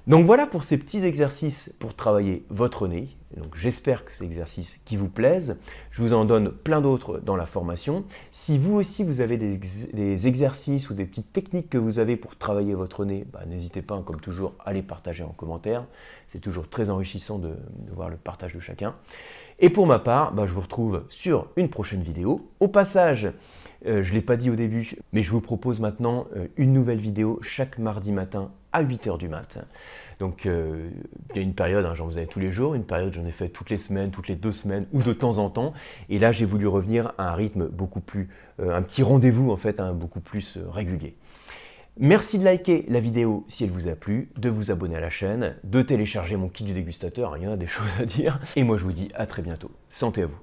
Donc 0.06 0.24
voilà 0.24 0.46
pour 0.46 0.62
ces 0.62 0.78
petits 0.78 1.04
exercices 1.04 1.74
pour 1.80 1.94
travailler 1.94 2.44
votre 2.48 2.86
nez. 2.86 3.08
Donc 3.36 3.56
j'espère 3.56 4.04
que 4.04 4.14
ces 4.14 4.24
exercices 4.24 4.80
qui 4.84 4.96
vous 4.96 5.08
plaisent. 5.08 5.56
Je 5.90 6.00
vous 6.00 6.12
en 6.12 6.24
donne 6.24 6.52
plein 6.52 6.80
d'autres 6.80 7.18
dans 7.18 7.34
la 7.34 7.44
formation. 7.44 8.04
Si 8.30 8.56
vous 8.56 8.74
aussi 8.76 9.02
vous 9.02 9.20
avez 9.20 9.36
des, 9.36 10.26
exercices 10.28 10.90
ou 10.90 10.94
des 10.94 11.06
petites 11.06 11.32
techniques 11.32 11.68
que 11.68 11.76
vous 11.76 11.98
avez 11.98 12.16
pour 12.16 12.36
travailler 12.36 12.74
votre 12.74 13.04
nez, 13.04 13.26
bah, 13.32 13.40
n'hésitez 13.48 13.82
pas, 13.82 14.00
comme 14.06 14.20
toujours, 14.20 14.54
à 14.64 14.72
les 14.72 14.82
partager 14.82 15.24
en 15.24 15.30
commentaire. 15.30 15.84
C'est 16.28 16.40
toujours 16.40 16.68
très 16.68 16.88
enrichissant 16.88 17.38
de, 17.38 17.56
voir 17.92 18.08
le 18.08 18.16
partage 18.16 18.54
de 18.54 18.60
chacun. 18.60 18.94
Et 19.58 19.70
pour 19.70 19.88
ma 19.88 19.98
part, 19.98 20.32
bah, 20.32 20.46
je 20.46 20.52
vous 20.52 20.60
retrouve 20.60 21.02
sur 21.08 21.48
une 21.56 21.68
prochaine 21.68 22.02
vidéo. 22.02 22.48
Au 22.60 22.68
passage, 22.68 23.28
euh, 23.84 24.02
je 24.02 24.10
ne 24.10 24.14
l'ai 24.14 24.22
pas 24.22 24.36
dit 24.36 24.50
au 24.50 24.56
début, 24.56 24.96
mais 25.12 25.22
je 25.22 25.30
vous 25.30 25.40
propose 25.40 25.80
maintenant 25.80 26.26
euh, 26.36 26.46
une 26.56 26.72
nouvelle 26.72 26.98
vidéo 26.98 27.38
chaque 27.42 27.78
mardi 27.78 28.12
matin 28.12 28.50
à 28.72 28.82
8h 28.82 29.18
du 29.18 29.28
matin. 29.28 29.64
Donc 30.18 30.46
euh, 30.46 30.88
il 31.30 31.36
y 31.36 31.38
a 31.38 31.42
une 31.42 31.54
période, 31.54 31.84
hein, 31.84 31.94
j'en 31.94 32.06
faisais 32.06 32.26
tous 32.26 32.40
les 32.40 32.50
jours, 32.50 32.74
une 32.74 32.84
période 32.84 33.12
j'en 33.12 33.26
ai 33.26 33.32
fait 33.32 33.48
toutes 33.48 33.70
les 33.70 33.78
semaines, 33.78 34.10
toutes 34.10 34.28
les 34.28 34.34
deux 34.34 34.52
semaines 34.52 34.86
ou 34.92 35.02
de 35.02 35.12
temps 35.12 35.38
en 35.38 35.50
temps. 35.50 35.74
Et 36.08 36.18
là 36.18 36.32
j'ai 36.32 36.46
voulu 36.46 36.66
revenir 36.66 37.12
à 37.18 37.32
un 37.32 37.34
rythme 37.34 37.66
beaucoup 37.66 38.00
plus, 38.00 38.28
un 38.58 38.80
petit 38.82 39.02
rendez-vous 39.02 39.50
en 39.50 39.56
fait, 39.56 39.78
hein, 39.80 39.92
beaucoup 39.92 40.20
plus 40.20 40.58
régulier. 40.70 41.16
Merci 41.98 42.38
de 42.38 42.44
liker 42.44 42.84
la 42.88 43.00
vidéo 43.00 43.46
si 43.48 43.64
elle 43.64 43.70
vous 43.70 43.88
a 43.88 43.94
plu, 43.94 44.30
de 44.36 44.50
vous 44.50 44.70
abonner 44.70 44.96
à 44.96 45.00
la 45.00 45.08
chaîne, 45.08 45.56
de 45.64 45.80
télécharger 45.80 46.36
mon 46.36 46.48
kit 46.48 46.64
du 46.64 46.74
dégustateur, 46.74 47.36
il 47.38 47.44
y 47.44 47.46
en 47.46 47.52
a 47.52 47.56
des 47.56 47.66
choses 47.66 47.86
à 47.98 48.04
dire. 48.04 48.38
Et 48.54 48.64
moi 48.64 48.76
je 48.76 48.84
vous 48.84 48.92
dis 48.92 49.08
à 49.14 49.26
très 49.26 49.42
bientôt. 49.42 49.70
Santé 49.88 50.22
à 50.22 50.26
vous 50.26 50.38